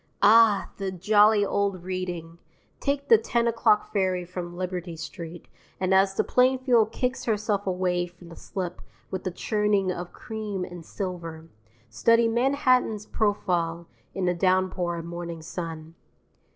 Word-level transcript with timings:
Ah, 0.23 0.71
the 0.77 0.91
jolly 0.91 1.45
old 1.45 1.83
Reading! 1.83 2.39
Take 2.79 3.07
the 3.07 3.19
10 3.19 3.47
o'clock 3.47 3.93
ferry 3.93 4.25
from 4.25 4.57
Liberty 4.57 4.95
Street, 4.97 5.47
and 5.79 5.93
as 5.93 6.15
the 6.15 6.23
Plainfield 6.23 6.91
kicks 6.91 7.25
herself 7.25 7.67
away 7.67 8.07
from 8.07 8.29
the 8.29 8.35
slip 8.35 8.81
with 9.11 9.27
a 9.27 9.31
churning 9.31 9.91
of 9.91 10.11
cream 10.11 10.65
and 10.65 10.83
silver, 10.83 11.49
study 11.87 12.27
Manhattan's 12.27 13.05
profile 13.05 13.85
in 14.15 14.25
the 14.25 14.33
downpour 14.33 14.97
of 14.97 15.05
morning 15.05 15.43
sun. 15.43 15.93